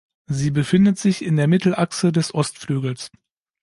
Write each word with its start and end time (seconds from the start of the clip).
Sie 0.25 0.49
befindet 0.49 0.97
sich 0.97 1.23
in 1.23 1.35
der 1.35 1.47
Mittelachse 1.47 2.11
des 2.11 2.33
Ostflügels. 2.33 3.11